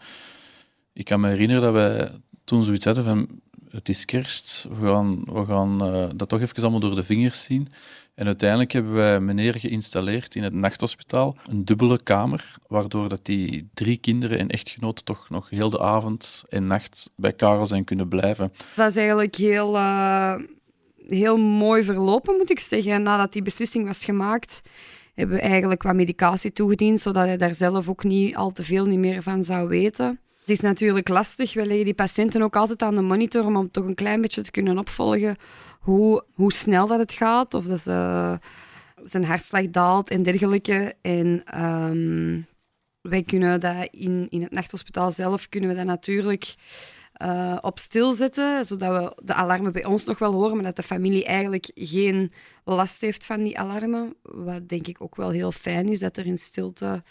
Ik 0.92 1.04
kan 1.04 1.20
me 1.20 1.28
herinneren 1.28 1.62
dat 1.62 1.72
wij 1.72 2.10
toen 2.44 2.64
zoiets 2.64 2.84
hadden 2.84 3.04
van 3.04 3.40
het 3.70 3.88
is 3.88 4.04
kerst, 4.04 4.66
we 4.70 4.86
gaan, 4.86 5.24
we 5.24 5.44
gaan 5.44 5.94
uh, 5.94 6.08
dat 6.16 6.28
toch 6.28 6.40
even 6.40 6.62
allemaal 6.62 6.80
door 6.80 6.94
de 6.94 7.04
vingers 7.04 7.42
zien. 7.42 7.68
En 8.14 8.26
uiteindelijk 8.26 8.72
hebben 8.72 8.92
wij 8.92 9.20
meneer 9.20 9.54
geïnstalleerd 9.54 10.34
in 10.34 10.42
het 10.42 10.52
nachthospitaal, 10.52 11.36
een 11.46 11.64
dubbele 11.64 12.02
kamer, 12.02 12.56
waardoor 12.68 13.08
dat 13.08 13.24
die 13.24 13.68
drie 13.74 13.96
kinderen 13.96 14.38
en 14.38 14.48
echtgenoten 14.48 15.04
toch 15.04 15.30
nog 15.30 15.50
heel 15.50 15.70
de 15.70 15.80
avond 15.80 16.42
en 16.48 16.66
nacht 16.66 17.10
bij 17.16 17.32
Karel 17.32 17.66
zijn 17.66 17.84
kunnen 17.84 18.08
blijven. 18.08 18.52
Dat 18.76 18.90
is 18.90 18.96
eigenlijk 18.96 19.34
heel... 19.34 19.74
Uh 19.74 20.34
heel 21.08 21.36
mooi 21.36 21.82
verlopen, 21.82 22.36
moet 22.36 22.50
ik 22.50 22.58
zeggen. 22.58 23.02
Nadat 23.02 23.32
die 23.32 23.42
beslissing 23.42 23.86
was 23.86 24.04
gemaakt, 24.04 24.60
hebben 25.14 25.36
we 25.36 25.42
eigenlijk 25.42 25.82
wat 25.82 25.94
medicatie 25.94 26.52
toegediend, 26.52 27.00
zodat 27.00 27.26
hij 27.26 27.36
daar 27.36 27.54
zelf 27.54 27.88
ook 27.88 28.04
niet 28.04 28.36
al 28.36 28.50
te 28.50 28.64
veel 28.64 28.86
niet 28.86 28.98
meer 28.98 29.22
van 29.22 29.44
zou 29.44 29.68
weten. 29.68 30.20
Het 30.40 30.56
is 30.56 30.60
natuurlijk 30.60 31.08
lastig. 31.08 31.54
We 31.54 31.66
leggen 31.66 31.84
die 31.84 31.94
patiënten 31.94 32.42
ook 32.42 32.56
altijd 32.56 32.82
aan 32.82 32.94
de 32.94 33.00
monitor 33.00 33.46
om 33.46 33.70
toch 33.70 33.84
een 33.84 33.94
klein 33.94 34.20
beetje 34.20 34.42
te 34.42 34.50
kunnen 34.50 34.78
opvolgen 34.78 35.36
hoe, 35.80 36.24
hoe 36.32 36.52
snel 36.52 36.86
dat 36.86 36.98
het 36.98 37.12
gaat. 37.12 37.54
Of 37.54 37.64
dat 37.64 37.80
ze 37.80 38.38
zijn 39.02 39.24
hartslag 39.24 39.70
daalt 39.70 40.10
en 40.10 40.22
dergelijke. 40.22 40.94
En 41.00 41.42
ehm, 41.44 42.40
wij 43.00 43.22
kunnen 43.22 43.60
dat 43.60 43.88
in, 43.90 44.26
in 44.30 44.42
het 44.42 44.52
nachthospitaal 44.52 45.10
zelf 45.10 45.48
kunnen 45.48 45.70
we 45.70 45.76
dat 45.76 45.84
natuurlijk 45.84 46.54
uh, 47.22 47.58
op 47.60 47.78
stil 47.78 48.12
zetten, 48.12 48.66
zodat 48.66 49.02
we 49.02 49.22
de 49.24 49.34
alarmen 49.34 49.72
bij 49.72 49.84
ons 49.84 50.04
nog 50.04 50.18
wel 50.18 50.32
horen, 50.32 50.54
maar 50.54 50.64
dat 50.64 50.76
de 50.76 50.82
familie 50.82 51.24
eigenlijk 51.24 51.70
geen 51.74 52.32
last 52.64 53.00
heeft 53.00 53.24
van 53.24 53.42
die 53.42 53.58
alarmen. 53.58 54.14
Wat 54.22 54.68
denk 54.68 54.86
ik 54.86 55.02
ook 55.02 55.16
wel 55.16 55.30
heel 55.30 55.52
fijn 55.52 55.88
is, 55.88 55.98
dat 55.98 56.16
er 56.16 56.26
in 56.26 56.38
stilte 56.38 57.02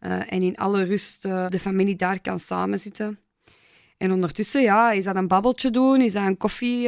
uh, 0.00 0.32
en 0.32 0.42
in 0.42 0.56
alle 0.56 0.82
rust 0.82 1.24
uh, 1.24 1.48
de 1.48 1.58
familie 1.58 1.96
daar 1.96 2.20
kan 2.20 2.38
samenzitten. 2.38 3.18
En 3.96 4.12
ondertussen 4.12 4.62
ja, 4.62 4.90
is 4.92 5.04
dat 5.04 5.16
een 5.16 5.28
babbeltje 5.28 5.70
doen, 5.70 6.00
is 6.00 6.12
dat 6.12 6.26
een 6.26 6.36
koffie 6.36 6.82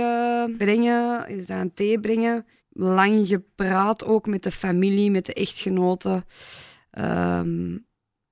brengen, 0.56 1.28
is 1.28 1.46
dat 1.46 1.60
een 1.60 1.74
thee 1.74 2.00
brengen. 2.00 2.46
Lang 2.68 3.28
gepraat 3.28 4.04
ook 4.04 4.26
met 4.26 4.42
de 4.42 4.50
familie, 4.50 5.10
met 5.10 5.26
de 5.26 5.34
echtgenoten. 5.34 6.24
Um, 6.98 7.86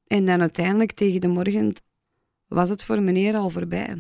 en 0.07 0.25
dan 0.25 0.41
uiteindelijk 0.41 0.93
tegen 0.93 1.21
de 1.21 1.29
morgen 1.29 1.73
was 2.51 2.69
het 2.69 2.83
voor 2.83 3.03
meneer 3.03 3.35
al 3.37 3.51
voorbij. 3.51 3.97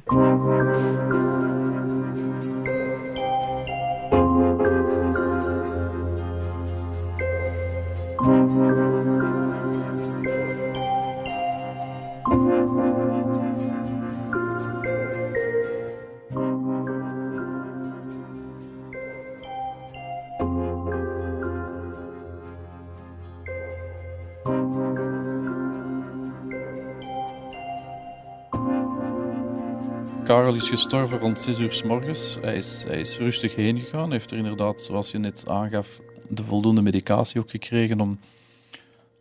Karel 30.30 30.54
is 30.54 30.68
gestorven 30.68 31.18
rond 31.18 31.38
6 31.38 31.58
uur 31.58 31.72
s 31.72 31.82
morgens. 31.82 32.38
Hij 32.40 32.56
is, 32.56 32.84
hij 32.86 33.00
is 33.00 33.18
rustig 33.18 33.54
heen 33.54 33.80
gegaan. 33.80 34.12
Heeft 34.12 34.30
er 34.30 34.36
inderdaad, 34.36 34.80
zoals 34.80 35.10
je 35.10 35.18
net 35.18 35.44
aangaf, 35.48 36.00
de 36.28 36.44
voldoende 36.44 36.82
medicatie 36.82 37.40
ook 37.40 37.50
gekregen 37.50 38.00
om, 38.00 38.20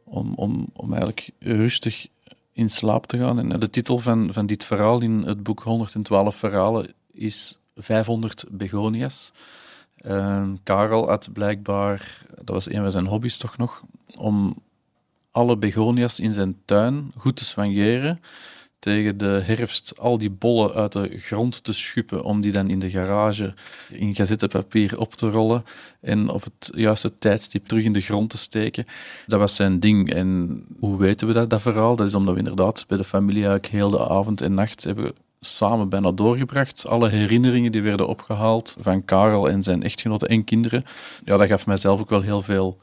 om, 0.04 0.34
om, 0.36 0.70
om 0.74 0.90
eigenlijk 0.90 1.30
rustig 1.40 2.08
in 2.54 2.70
slaap 2.70 3.06
te 3.06 3.18
gaan. 3.18 3.40
En 3.40 3.60
de 3.60 3.70
titel 3.70 3.98
van, 3.98 4.34
van 4.34 4.46
dit 4.46 4.64
verhaal 4.64 5.02
in 5.02 5.24
het 5.24 5.44
boek 5.44 5.60
112 5.60 6.36
verhalen 6.36 6.94
is 7.12 7.60
500 7.76 8.46
begonia's. 8.52 9.32
Uh, 10.06 10.48
Karel 10.64 11.08
had 11.08 11.30
blijkbaar, 11.34 12.26
dat 12.36 12.56
was 12.56 12.70
een 12.70 12.82
van 12.82 12.92
zijn 12.92 13.08
hobby's 13.08 13.38
toch 13.38 13.58
nog, 13.58 13.84
om 14.18 14.56
alle 15.32 15.58
begonia's 15.58 16.20
in 16.20 16.34
zijn 16.34 16.58
tuin 16.66 17.12
goed 17.18 17.36
te 17.36 17.46
swangeren 17.46 18.20
tegen 18.80 19.18
de 19.18 19.42
herfst 19.44 20.00
al 20.00 20.18
die 20.18 20.30
bollen 20.30 20.74
uit 20.74 20.92
de 20.92 21.18
grond 21.18 21.64
te 21.64 21.74
schuppen 21.74 22.24
om 22.24 22.42
die 22.42 22.52
dan 22.52 22.70
in 22.70 22.80
de 22.80 22.90
garage 22.90 23.54
in 23.90 24.16
gazettepapier 24.16 25.00
op 25.00 25.14
te 25.14 25.30
rollen 25.30 25.66
en 26.02 26.30
op 26.30 26.44
het 26.44 26.70
juiste 26.76 27.18
tijdstip 27.18 27.68
terug 27.68 27.84
in 27.84 27.94
de 27.94 28.02
grond 28.02 28.30
te 28.30 28.38
steken. 28.38 28.86
Dat 29.28 29.40
was 29.40 29.56
zijn 29.56 29.80
ding. 29.80 30.14
En 30.14 30.62
hoe 30.80 30.98
weten 30.98 31.28
we 31.28 31.34
dat, 31.34 31.50
dat 31.50 31.62
verhaal? 31.62 31.96
Dat 31.96 32.08
is 32.08 32.16
omdat 32.16 32.34
we 32.34 32.40
inderdaad 32.40 32.86
bij 32.88 32.98
de 32.98 33.04
familie 33.04 33.44
eigenlijk 33.44 33.74
heel 33.74 33.90
de 33.90 34.10
avond 34.10 34.42
en 34.42 34.54
nacht 34.54 34.84
hebben 34.84 35.14
samen 35.40 35.90
bijna 35.90 36.12
doorgebracht. 36.12 36.88
Alle 36.88 37.10
herinneringen 37.10 37.72
die 37.72 37.82
werden 37.82 38.08
opgehaald 38.08 38.76
van 38.80 39.06
Karel 39.06 39.50
en 39.50 39.64
zijn 39.64 39.84
echtgenoten 39.84 40.28
en 40.28 40.44
kinderen. 40.44 40.84
Ja, 41.24 41.38
dat 41.38 41.48
gaf 41.48 41.66
mijzelf 41.66 42.00
ook 42.00 42.10
wel 42.10 42.22
heel 42.22 42.42
veel 42.42 42.80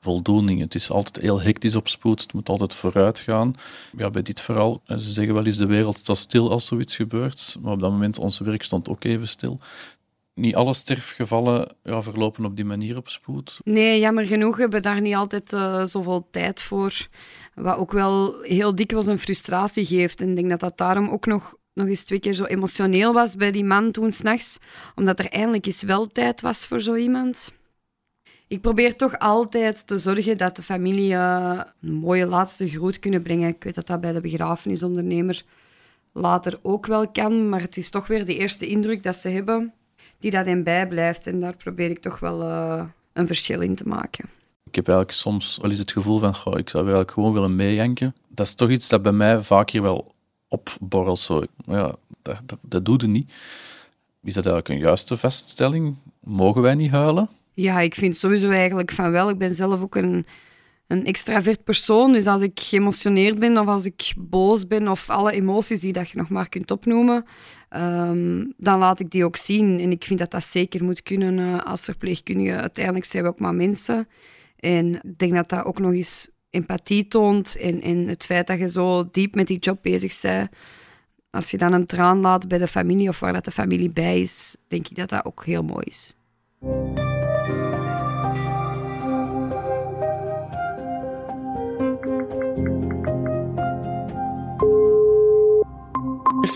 voldoening. 0.00 0.60
Het 0.60 0.74
is 0.74 0.90
altijd 0.90 1.24
heel 1.24 1.40
hectisch 1.40 1.76
op 1.76 1.88
spoed, 1.88 2.20
het 2.20 2.32
moet 2.32 2.48
altijd 2.48 2.74
vooruit 2.74 3.18
gaan. 3.18 3.54
Ja, 3.96 4.10
bij 4.10 4.22
dit 4.22 4.40
verhaal, 4.40 4.82
ze 4.86 4.98
zeggen 4.98 5.34
wel 5.34 5.46
eens 5.46 5.56
de 5.56 5.66
wereld 5.66 5.98
staat 5.98 6.18
stil 6.18 6.50
als 6.50 6.66
zoiets 6.66 6.96
gebeurt, 6.96 7.56
maar 7.62 7.72
op 7.72 7.80
dat 7.80 7.90
moment 7.90 8.18
onze 8.18 8.44
werk 8.44 8.62
stond 8.62 8.88
ook 8.88 9.04
even 9.04 9.28
stil. 9.28 9.60
Niet 10.34 10.54
alle 10.54 10.74
sterfgevallen 10.74 11.74
ja, 11.82 12.02
verlopen 12.02 12.44
op 12.44 12.56
die 12.56 12.64
manier 12.64 12.96
op 12.96 13.08
spoed. 13.08 13.60
Nee, 13.64 14.00
jammer 14.00 14.26
genoeg 14.26 14.56
hebben 14.58 14.82
we 14.82 14.88
daar 14.88 15.00
niet 15.00 15.14
altijd 15.14 15.52
uh, 15.52 15.84
zoveel 15.84 16.28
tijd 16.30 16.60
voor. 16.60 17.08
Wat 17.54 17.76
ook 17.76 17.92
wel 17.92 18.40
heel 18.42 18.74
dikwijls 18.74 19.06
een 19.06 19.18
frustratie 19.18 19.84
geeft. 19.84 20.20
En 20.20 20.28
ik 20.28 20.36
denk 20.36 20.48
dat 20.50 20.60
dat 20.60 20.78
daarom 20.78 21.08
ook 21.08 21.26
nog, 21.26 21.54
nog 21.74 21.86
eens 21.86 22.04
twee 22.04 22.20
keer 22.20 22.32
zo 22.32 22.44
emotioneel 22.44 23.12
was 23.12 23.36
bij 23.36 23.50
die 23.50 23.64
man 23.64 23.90
toen 23.90 24.12
s'nachts. 24.12 24.58
Omdat 24.94 25.18
er 25.18 25.28
eindelijk 25.28 25.66
eens 25.66 25.82
wel 25.82 26.06
tijd 26.06 26.40
was 26.40 26.66
voor 26.66 26.80
zo 26.80 26.94
iemand 26.94 27.52
ik 28.50 28.60
probeer 28.60 28.96
toch 28.96 29.18
altijd 29.18 29.86
te 29.86 29.98
zorgen 29.98 30.38
dat 30.38 30.56
de 30.56 30.62
familie 30.62 31.12
uh, 31.12 31.60
een 31.80 31.92
mooie 31.92 32.26
laatste 32.26 32.68
groet 32.68 32.98
kunnen 32.98 33.22
brengen. 33.22 33.48
Ik 33.48 33.64
weet 33.64 33.74
dat 33.74 33.86
dat 33.86 34.00
bij 34.00 34.12
de 34.12 34.20
begrafenisondernemer 34.20 35.44
later 36.12 36.58
ook 36.62 36.86
wel 36.86 37.08
kan, 37.08 37.48
maar 37.48 37.60
het 37.60 37.76
is 37.76 37.90
toch 37.90 38.06
weer 38.06 38.24
de 38.24 38.36
eerste 38.36 38.66
indruk 38.66 39.02
dat 39.02 39.16
ze 39.16 39.28
hebben 39.28 39.72
die 40.18 40.30
dat 40.30 40.46
in 40.46 40.62
bijblijft. 40.62 41.26
En 41.26 41.40
daar 41.40 41.56
probeer 41.56 41.90
ik 41.90 41.98
toch 41.98 42.18
wel 42.18 42.42
uh, 42.42 42.84
een 43.12 43.26
verschil 43.26 43.60
in 43.60 43.74
te 43.74 43.88
maken. 43.88 44.28
Ik 44.64 44.74
heb 44.74 44.88
eigenlijk 44.88 45.18
soms 45.18 45.58
wel 45.60 45.70
eens 45.70 45.78
het 45.78 45.92
gevoel 45.92 46.18
van, 46.18 46.34
goh, 46.34 46.58
ik 46.58 46.68
zou 46.68 46.82
eigenlijk 46.82 47.12
gewoon 47.12 47.32
willen 47.32 47.56
meejanken. 47.56 48.14
Dat 48.28 48.46
is 48.46 48.54
toch 48.54 48.70
iets 48.70 48.88
dat 48.88 49.02
bij 49.02 49.12
mij 49.12 49.42
vaak 49.42 49.70
hier 49.70 49.82
wel 49.82 50.14
opborrelt. 50.48 51.18
Zo. 51.18 51.44
Ja, 51.66 51.94
dat, 52.22 52.40
dat, 52.62 52.84
dat 52.84 53.02
niet. 53.02 53.32
Is 54.22 54.34
dat 54.34 54.46
eigenlijk 54.46 54.68
een 54.68 54.86
juiste 54.86 55.16
vaststelling? 55.16 55.96
Mogen 56.20 56.62
wij 56.62 56.74
niet 56.74 56.90
huilen? 56.90 57.28
Ja, 57.60 57.80
ik 57.80 57.94
vind 57.94 58.16
sowieso 58.16 58.50
eigenlijk 58.50 58.90
van 58.90 59.10
wel. 59.10 59.30
Ik 59.30 59.38
ben 59.38 59.54
zelf 59.54 59.80
ook 59.80 59.94
een, 59.94 60.26
een 60.86 61.04
extravert 61.04 61.64
persoon. 61.64 62.12
Dus 62.12 62.26
als 62.26 62.42
ik 62.42 62.60
geëmotioneerd 62.60 63.38
ben 63.38 63.58
of 63.58 63.66
als 63.66 63.84
ik 63.84 64.12
boos 64.18 64.66
ben 64.66 64.88
of 64.88 65.10
alle 65.10 65.32
emoties 65.32 65.80
die 65.80 65.92
dat 65.92 66.10
je 66.10 66.16
nog 66.16 66.28
maar 66.28 66.48
kunt 66.48 66.70
opnoemen, 66.70 67.24
ehm, 67.68 68.44
dan 68.56 68.78
laat 68.78 69.00
ik 69.00 69.10
die 69.10 69.24
ook 69.24 69.36
zien. 69.36 69.80
En 69.80 69.90
ik 69.90 70.04
vind 70.04 70.18
dat 70.18 70.30
dat 70.30 70.44
zeker 70.44 70.84
moet 70.84 71.02
kunnen 71.02 71.38
uh, 71.38 71.62
als 71.62 71.84
verpleegkundige. 71.84 72.56
Uiteindelijk 72.56 73.04
zijn 73.04 73.22
we 73.22 73.28
ook 73.28 73.40
maar 73.40 73.54
mensen. 73.54 74.08
En 74.56 74.94
ik 74.94 75.18
denk 75.18 75.34
dat 75.34 75.48
dat 75.48 75.64
ook 75.64 75.78
nog 75.78 75.92
eens 75.92 76.28
empathie 76.50 77.08
toont. 77.08 77.56
En, 77.56 77.80
en 77.80 78.08
het 78.08 78.24
feit 78.24 78.46
dat 78.46 78.58
je 78.58 78.68
zo 78.68 79.08
diep 79.10 79.34
met 79.34 79.46
die 79.46 79.58
job 79.58 79.78
bezig 79.82 80.20
bent. 80.20 80.50
Als 81.30 81.50
je 81.50 81.58
dan 81.58 81.72
een 81.72 81.86
traan 81.86 82.20
laat 82.20 82.48
bij 82.48 82.58
de 82.58 82.68
familie 82.68 83.08
of 83.08 83.20
waar 83.20 83.32
dat 83.32 83.44
de 83.44 83.50
familie 83.50 83.90
bij 83.90 84.20
is, 84.20 84.56
denk 84.68 84.88
ik 84.88 84.96
dat 84.96 85.08
dat 85.08 85.24
ook 85.24 85.44
heel 85.44 85.62
mooi 85.62 85.84
is. 85.88 86.14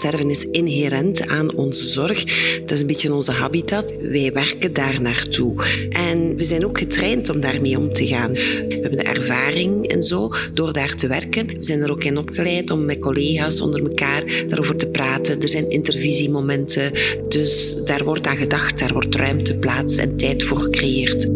Sterven 0.04 0.30
is 0.30 0.44
inherent 0.50 1.26
aan 1.26 1.54
onze 1.54 1.84
zorg. 1.84 2.24
Dat 2.60 2.70
is 2.70 2.80
een 2.80 2.86
beetje 2.86 3.14
onze 3.14 3.32
habitat. 3.32 3.94
Wij 4.00 4.32
werken 4.32 4.72
daar 4.72 5.00
naartoe. 5.00 5.54
En 5.88 6.36
we 6.36 6.44
zijn 6.44 6.64
ook 6.66 6.78
getraind 6.78 7.28
om 7.28 7.40
daarmee 7.40 7.78
om 7.78 7.92
te 7.92 8.06
gaan. 8.06 8.32
We 8.32 8.78
hebben 8.80 8.98
de 8.98 9.04
ervaring 9.04 9.88
en 9.88 10.02
zo 10.02 10.30
door 10.54 10.72
daar 10.72 10.94
te 10.94 11.06
werken. 11.06 11.46
We 11.46 11.56
zijn 11.60 11.80
er 11.80 11.90
ook 11.90 12.04
in 12.04 12.18
opgeleid 12.18 12.70
om 12.70 12.84
met 12.84 12.98
collega's 12.98 13.60
onder 13.60 13.82
elkaar 13.82 14.44
daarover 14.48 14.76
te 14.76 14.86
praten. 14.86 15.40
Er 15.40 15.48
zijn 15.48 15.70
intervisiemomenten. 15.70 16.92
Dus 17.28 17.76
daar 17.84 18.04
wordt 18.04 18.26
aan 18.26 18.36
gedacht. 18.36 18.78
Daar 18.78 18.92
wordt 18.92 19.14
ruimte, 19.14 19.54
plaats 19.56 19.96
en 19.96 20.16
tijd 20.16 20.42
voor 20.42 20.60
gecreëerd. 20.60 21.28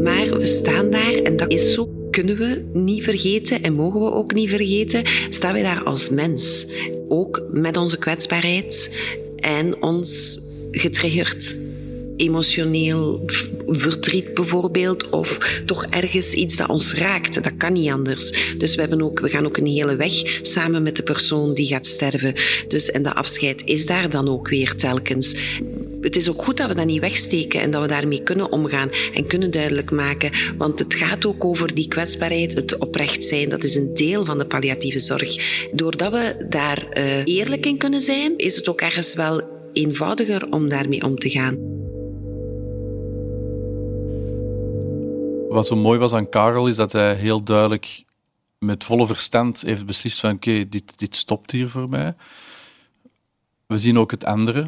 Maar 0.00 0.38
we 0.38 0.44
staan 0.44 0.90
daar 0.90 1.14
en 1.14 1.36
dat 1.36 1.52
is 1.52 1.72
zo 1.72 1.88
kunnen 2.10 2.36
we 2.36 2.64
niet 2.72 3.04
vergeten 3.04 3.62
en 3.62 3.72
mogen 3.72 4.00
we 4.00 4.12
ook 4.12 4.34
niet 4.34 4.48
vergeten, 4.48 5.02
staan 5.28 5.52
wij 5.52 5.62
daar 5.62 5.82
als 5.82 6.10
mens. 6.10 6.66
Ook 7.12 7.42
met 7.52 7.76
onze 7.76 7.98
kwetsbaarheid 7.98 8.98
en 9.36 9.82
ons 9.82 10.40
getriggerd 10.70 11.56
emotioneel 12.16 13.24
verdriet 13.66 14.34
bijvoorbeeld, 14.34 15.08
of 15.08 15.60
toch 15.66 15.84
ergens 15.84 16.32
iets 16.32 16.56
dat 16.56 16.68
ons 16.68 16.94
raakt. 16.94 17.44
Dat 17.44 17.56
kan 17.56 17.72
niet 17.72 17.90
anders. 17.90 18.54
Dus 18.58 18.74
we, 18.74 18.80
hebben 18.80 19.02
ook, 19.02 19.20
we 19.20 19.28
gaan 19.28 19.46
ook 19.46 19.56
een 19.56 19.66
hele 19.66 19.96
weg 19.96 20.38
samen 20.42 20.82
met 20.82 20.96
de 20.96 21.02
persoon 21.02 21.54
die 21.54 21.66
gaat 21.66 21.86
sterven. 21.86 22.34
Dus, 22.68 22.90
en 22.90 23.02
de 23.02 23.14
afscheid 23.14 23.62
is 23.64 23.86
daar 23.86 24.10
dan 24.10 24.28
ook 24.28 24.48
weer 24.48 24.74
telkens 24.76 25.36
het 26.00 26.16
is 26.16 26.28
ook 26.28 26.44
goed 26.44 26.56
dat 26.56 26.68
we 26.68 26.74
dat 26.74 26.86
niet 26.86 27.00
wegsteken 27.00 27.60
en 27.60 27.70
dat 27.70 27.82
we 27.82 27.88
daarmee 27.88 28.22
kunnen 28.22 28.52
omgaan 28.52 28.90
en 29.14 29.26
kunnen 29.26 29.50
duidelijk 29.50 29.90
maken. 29.90 30.30
Want 30.58 30.78
het 30.78 30.94
gaat 30.94 31.26
ook 31.26 31.44
over 31.44 31.74
die 31.74 31.88
kwetsbaarheid, 31.88 32.54
het 32.54 32.78
oprecht 32.78 33.24
zijn. 33.24 33.48
Dat 33.48 33.62
is 33.62 33.74
een 33.74 33.94
deel 33.94 34.24
van 34.24 34.38
de 34.38 34.46
palliatieve 34.46 34.98
zorg. 34.98 35.36
Doordat 35.72 36.12
we 36.12 36.46
daar 36.48 36.86
uh, 36.98 37.24
eerlijk 37.24 37.66
in 37.66 37.78
kunnen 37.78 38.00
zijn, 38.00 38.38
is 38.38 38.56
het 38.56 38.68
ook 38.68 38.80
ergens 38.80 39.14
wel 39.14 39.42
eenvoudiger 39.72 40.50
om 40.50 40.68
daarmee 40.68 41.02
om 41.02 41.18
te 41.18 41.30
gaan. 41.30 41.56
Wat 45.48 45.66
zo 45.66 45.76
mooi 45.76 45.98
was 45.98 46.12
aan 46.12 46.28
Karel 46.28 46.68
is 46.68 46.76
dat 46.76 46.92
hij 46.92 47.14
heel 47.14 47.42
duidelijk 47.42 48.04
met 48.58 48.84
volle 48.84 49.06
verstand 49.06 49.62
heeft 49.62 49.86
beslist 49.86 50.20
van 50.20 50.34
oké, 50.34 50.68
dit, 50.68 50.98
dit 50.98 51.14
stopt 51.14 51.50
hier 51.50 51.68
voor 51.68 51.88
mij. 51.88 52.14
We 53.66 53.78
zien 53.78 53.98
ook 53.98 54.10
het 54.10 54.24
andere 54.24 54.66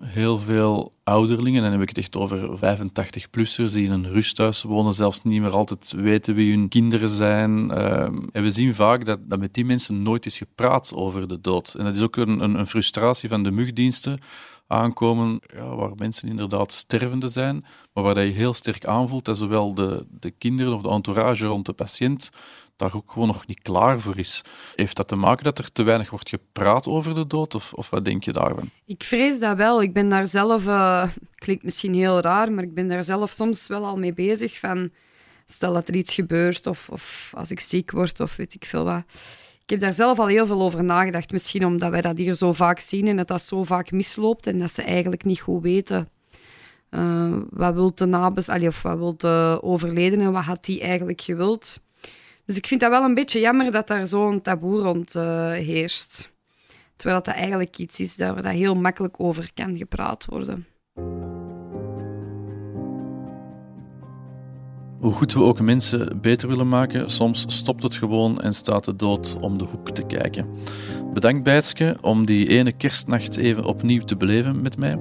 Heel 0.00 0.38
veel 0.38 0.92
ouderlingen, 1.04 1.56
en 1.56 1.62
dan 1.62 1.72
heb 1.72 1.88
ik 1.88 1.88
het 1.88 1.98
echt 1.98 2.16
over 2.16 2.58
85-plussers 2.58 3.72
die 3.72 3.84
in 3.84 3.90
een 3.90 4.10
rusthuis 4.10 4.62
wonen, 4.62 4.92
zelfs 4.92 5.22
niet 5.22 5.40
meer 5.40 5.50
altijd 5.50 5.92
weten 5.96 6.34
wie 6.34 6.56
hun 6.56 6.68
kinderen 6.68 7.08
zijn. 7.08 7.70
Ehm, 7.70 8.18
en 8.32 8.42
we 8.42 8.50
zien 8.50 8.74
vaak 8.74 9.04
dat, 9.04 9.18
dat 9.22 9.38
met 9.38 9.54
die 9.54 9.64
mensen 9.64 10.02
nooit 10.02 10.26
is 10.26 10.38
gepraat 10.38 10.92
over 10.94 11.28
de 11.28 11.40
dood. 11.40 11.74
En 11.74 11.84
dat 11.84 11.96
is 11.96 12.02
ook 12.02 12.16
een, 12.16 12.40
een, 12.40 12.58
een 12.58 12.66
frustratie 12.66 13.28
van 13.28 13.42
de 13.42 13.50
mugdiensten 13.50 14.18
aankomen 14.66 15.40
ja, 15.54 15.74
waar 15.74 15.92
mensen 15.96 16.28
inderdaad 16.28 16.72
stervende 16.72 17.28
zijn, 17.28 17.64
maar 17.92 18.04
waar 18.04 18.24
je 18.24 18.32
heel 18.32 18.54
sterk 18.54 18.84
aanvoelt 18.86 19.24
dat 19.24 19.36
zowel 19.36 19.74
de, 19.74 20.06
de 20.10 20.30
kinderen 20.30 20.74
of 20.74 20.82
de 20.82 20.88
entourage 20.88 21.46
rond 21.46 21.66
de 21.66 21.72
patiënt 21.72 22.30
daar 22.80 22.94
ook 22.94 23.12
gewoon 23.12 23.28
nog 23.28 23.46
niet 23.46 23.62
klaar 23.62 24.00
voor 24.00 24.18
is. 24.18 24.42
Heeft 24.74 24.96
dat 24.96 25.08
te 25.08 25.16
maken 25.16 25.44
dat 25.44 25.58
er 25.58 25.72
te 25.72 25.82
weinig 25.82 26.10
wordt 26.10 26.28
gepraat 26.28 26.86
over 26.86 27.14
de 27.14 27.26
dood, 27.26 27.54
of, 27.54 27.72
of 27.72 27.90
wat 27.90 28.04
denk 28.04 28.24
je 28.24 28.32
daarvan? 28.32 28.70
Ik 28.86 29.02
vrees 29.02 29.38
dat 29.38 29.56
wel. 29.56 29.82
Ik 29.82 29.92
ben 29.92 30.08
daar 30.08 30.26
zelf, 30.26 30.66
uh, 30.66 31.08
klinkt 31.34 31.64
misschien 31.64 31.94
heel 31.94 32.20
raar, 32.20 32.52
maar 32.52 32.64
ik 32.64 32.74
ben 32.74 32.88
daar 32.88 33.04
zelf 33.04 33.30
soms 33.30 33.66
wel 33.66 33.84
al 33.84 33.96
mee 33.96 34.12
bezig 34.12 34.58
van, 34.58 34.90
stel 35.46 35.72
dat 35.72 35.88
er 35.88 35.96
iets 35.96 36.14
gebeurt, 36.14 36.66
of, 36.66 36.88
of 36.88 37.32
als 37.36 37.50
ik 37.50 37.60
ziek 37.60 37.90
word, 37.90 38.20
of 38.20 38.36
weet 38.36 38.54
ik 38.54 38.64
veel 38.64 38.84
wat. 38.84 39.02
Ik 39.62 39.70
heb 39.70 39.80
daar 39.80 39.92
zelf 39.92 40.18
al 40.18 40.26
heel 40.26 40.46
veel 40.46 40.62
over 40.62 40.84
nagedacht. 40.84 41.32
Misschien 41.32 41.66
omdat 41.66 41.90
wij 41.90 42.00
dat 42.00 42.16
hier 42.16 42.34
zo 42.34 42.52
vaak 42.52 42.80
zien 42.80 43.08
en 43.08 43.16
dat 43.16 43.28
dat 43.28 43.42
zo 43.42 43.64
vaak 43.64 43.90
misloopt 43.90 44.46
en 44.46 44.58
dat 44.58 44.74
ze 44.74 44.82
eigenlijk 44.82 45.24
niet 45.24 45.40
goed 45.40 45.62
weten. 45.62 46.08
Uh, 46.90 47.36
wat 47.50 47.74
wil 47.74 47.94
de 47.94 48.06
nabes, 48.06 48.48
of 48.48 48.82
wat 48.82 48.98
wil 48.98 49.16
de 49.16 49.58
overledene, 49.62 50.30
wat 50.30 50.44
had 50.44 50.64
die 50.64 50.80
eigenlijk 50.80 51.20
gewild? 51.20 51.80
Dus 52.50 52.58
ik 52.58 52.66
vind 52.66 52.80
dat 52.80 52.90
wel 52.90 53.04
een 53.04 53.14
beetje 53.14 53.40
jammer 53.40 53.72
dat 53.72 53.86
daar 53.86 54.06
zo'n 54.06 54.40
taboe 54.42 54.80
rond 54.80 55.14
uh, 55.14 55.22
heerst. 55.50 56.30
Terwijl 56.96 57.22
dat 57.22 57.34
eigenlijk 57.34 57.78
iets 57.78 58.00
is 58.00 58.16
waar 58.16 58.42
dat 58.42 58.52
heel 58.52 58.74
makkelijk 58.74 59.14
over 59.18 59.50
kan 59.54 59.76
gepraat 59.76 60.24
worden. 60.24 60.66
Hoe 65.00 65.12
goed 65.12 65.32
we 65.32 65.42
ook 65.42 65.60
mensen 65.60 66.20
beter 66.20 66.48
willen 66.48 66.68
maken, 66.68 67.10
soms 67.10 67.44
stopt 67.46 67.82
het 67.82 67.94
gewoon 67.94 68.40
en 68.40 68.54
staat 68.54 68.84
de 68.84 68.96
dood 68.96 69.36
om 69.40 69.58
de 69.58 69.64
hoek 69.64 69.90
te 69.90 70.02
kijken. 70.06 70.46
Bedankt 71.12 71.42
Bijtske 71.42 71.96
om 72.00 72.24
die 72.26 72.48
ene 72.48 72.72
kerstnacht 72.72 73.36
even 73.36 73.64
opnieuw 73.64 74.02
te 74.02 74.16
beleven 74.16 74.62
met 74.62 74.76
mij. 74.76 74.98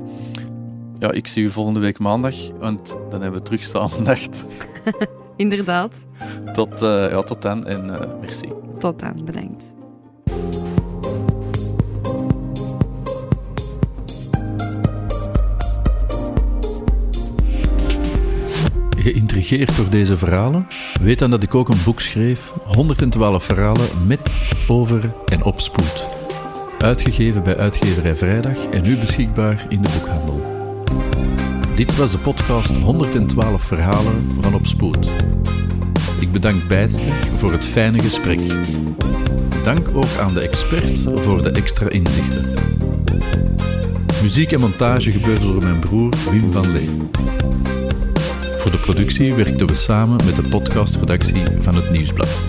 Ja, 0.99 1.11
ik 1.11 1.27
zie 1.27 1.43
u 1.43 1.49
volgende 1.49 1.79
week 1.79 1.99
maandag, 1.99 2.35
want 2.59 2.97
dan 3.09 3.21
hebben 3.21 3.39
we 3.39 3.45
terug 3.45 3.63
samen 3.63 4.03
nacht. 4.03 4.45
Inderdaad. 5.43 5.95
Tot, 6.53 6.81
uh, 6.81 7.09
ja, 7.09 7.21
tot 7.21 7.41
dan 7.41 7.65
en 7.65 7.85
uh, 7.85 7.95
merci. 8.21 8.47
Tot 8.79 8.99
dan, 8.99 9.25
bedankt. 9.25 9.63
Geïntrigeerd 18.97 19.75
door 19.75 19.89
deze 19.89 20.17
verhalen? 20.17 20.67
Weet 21.01 21.19
dan 21.19 21.29
dat 21.29 21.43
ik 21.43 21.55
ook 21.55 21.69
een 21.69 21.83
boek 21.85 21.99
schreef, 21.99 22.53
112 22.63 23.43
verhalen 23.43 23.87
met, 24.07 24.37
over 24.67 25.13
en 25.25 25.43
op 25.43 25.59
spoed. 25.59 26.03
Uitgegeven 26.77 27.43
bij 27.43 27.57
Uitgeverij 27.57 28.15
Vrijdag 28.15 28.65
en 28.65 28.81
nu 28.83 28.97
beschikbaar 28.97 29.65
in 29.69 29.81
de 29.81 29.89
boekhandel. 29.89 30.59
Dit 31.79 31.97
was 31.97 32.11
de 32.11 32.17
podcast 32.17 32.77
112 32.77 33.63
verhalen 33.63 34.37
van 34.41 34.53
Op 34.53 34.65
Spoed. 34.65 35.09
Ik 36.19 36.31
bedank 36.31 36.67
Bijtske 36.67 37.13
voor 37.37 37.51
het 37.51 37.65
fijne 37.65 37.99
gesprek. 37.99 38.39
Dank 39.63 39.87
ook 39.93 40.17
aan 40.19 40.33
de 40.33 40.39
expert 40.39 41.07
voor 41.15 41.41
de 41.41 41.51
extra 41.51 41.89
inzichten. 41.89 42.53
Muziek 44.21 44.51
en 44.51 44.59
montage 44.59 45.11
gebeurde 45.11 45.45
door 45.45 45.63
mijn 45.63 45.79
broer 45.79 46.13
Wim 46.31 46.51
van 46.51 46.71
Lee. 46.71 46.89
Voor 48.57 48.71
de 48.71 48.79
productie 48.79 49.33
werkten 49.33 49.67
we 49.67 49.75
samen 49.75 50.25
met 50.25 50.35
de 50.35 50.49
podcastredactie 50.49 51.43
van 51.61 51.75
het 51.75 51.91
Nieuwsblad. 51.91 52.41